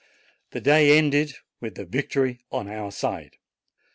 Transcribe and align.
The 0.49 0.59
day 0.61 0.97
ended 0.97 1.35
with 1.59 1.75
the 1.75 1.85
victory 1.85 2.43
on 2.51 2.67
our 2.67 2.89
side. 2.91 3.37